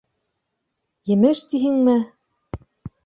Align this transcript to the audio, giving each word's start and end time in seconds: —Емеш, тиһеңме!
—Емеш, 1.15 1.43
тиһеңме! 1.53 1.97